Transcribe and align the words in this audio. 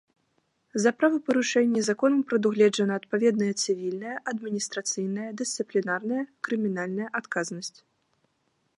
За 0.85 0.91
правапарушэнні 1.01 1.81
законам 1.89 2.23
прадугледжана 2.31 2.93
адпаведная 3.01 3.51
цывільная, 3.65 4.15
адміністрацыйная, 4.33 5.29
дысцыплінарная, 5.43 6.23
крымінальная 6.49 7.07
адказнасць. 7.23 7.75